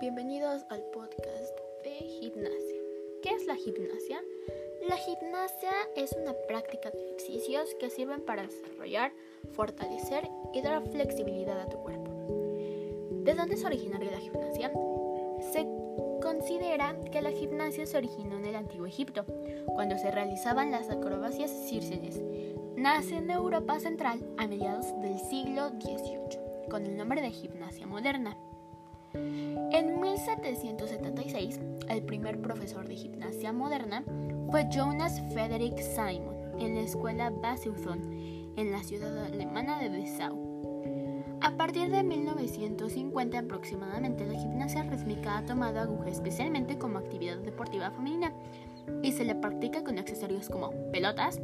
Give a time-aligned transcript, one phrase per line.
[0.00, 2.80] Bienvenidos al podcast de gimnasia.
[3.20, 4.22] ¿Qué es la gimnasia?
[4.88, 9.12] La gimnasia es una práctica de ejercicios que sirven para desarrollar,
[9.54, 12.12] fortalecer y dar flexibilidad a tu cuerpo.
[13.24, 14.72] ¿De dónde es originaria la gimnasia?
[15.52, 15.66] Se
[16.22, 19.24] considera que la gimnasia se originó en el antiguo Egipto,
[19.74, 22.22] cuando se realizaban las acrobacias círcenes.
[22.76, 28.36] Nace en Europa Central a mediados del siglo XVIII, con el nombre de gimnasia moderna.
[29.72, 34.04] En 1776, el primer profesor de gimnasia moderna
[34.50, 38.00] fue Jonas Frederick Simon en la escuela Basildon,
[38.56, 40.48] en la ciudad alemana de Dessau.
[41.40, 47.90] A partir de 1950 aproximadamente, la gimnasia rítmica ha tomado auge especialmente como actividad deportiva
[47.90, 48.32] femenina
[49.02, 51.40] y se le practica con accesorios como pelotas,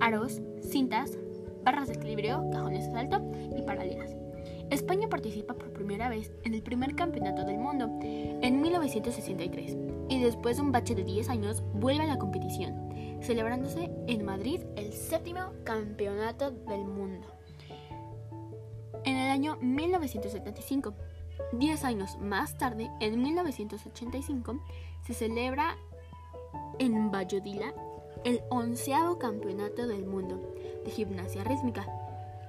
[0.00, 1.16] aros, cintas,
[1.62, 3.22] barras de equilibrio, cajones de salto
[3.56, 4.16] y paralelas.
[4.70, 9.76] España participa por primera vez en el primer campeonato del mundo en 1963
[10.08, 12.90] y después de un bache de 10 años vuelve a la competición,
[13.22, 17.28] celebrándose en Madrid el séptimo campeonato del mundo.
[19.04, 20.94] En el año 1975,
[21.52, 24.60] 10 años más tarde, en 1985,
[25.06, 25.76] se celebra
[26.80, 27.62] en Valladolid
[28.24, 31.86] el onceavo campeonato del mundo de gimnasia rítmica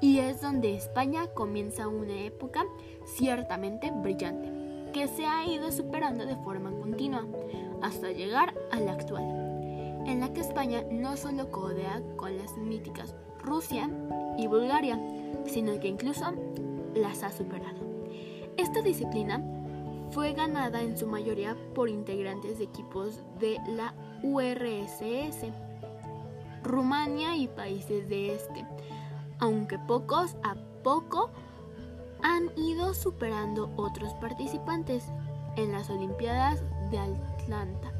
[0.00, 2.64] y es donde España comienza una época
[3.04, 4.50] ciertamente brillante,
[4.92, 7.26] que se ha ido superando de forma continua
[7.82, 9.24] hasta llegar a la actual,
[10.06, 13.90] en la que España no solo codea con las míticas Rusia
[14.38, 14.98] y Bulgaria,
[15.46, 16.24] sino que incluso
[16.94, 17.78] las ha superado.
[18.56, 19.42] Esta disciplina
[20.10, 25.46] fue ganada en su mayoría por integrantes de equipos de la URSS,
[26.62, 28.66] Rumania y países de este,
[29.40, 31.30] aunque pocos a poco
[32.22, 35.06] han ido superando otros participantes
[35.56, 37.92] en las Olimpiadas de Atlanta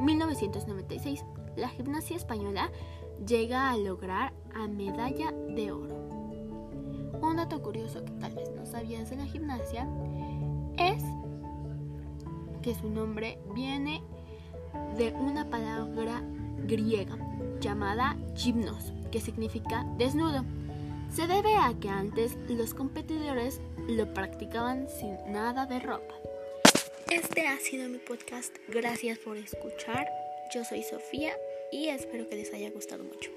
[0.00, 1.24] 1996.
[1.56, 2.70] La gimnasia española
[3.26, 5.96] llega a lograr a medalla de oro.
[7.20, 9.88] Un dato curioso que tal vez no sabías de la gimnasia
[10.76, 11.02] es
[12.62, 14.02] que su nombre viene
[14.96, 16.22] de una palabra
[16.66, 17.16] griega
[17.60, 20.44] llamada gymnos, que significa desnudo.
[21.14, 26.14] Se debe a que antes los competidores lo practicaban sin nada de ropa.
[27.10, 28.54] Este ha sido mi podcast.
[28.68, 30.06] Gracias por escuchar.
[30.54, 31.32] Yo soy Sofía
[31.72, 33.30] y espero que les haya gustado mucho.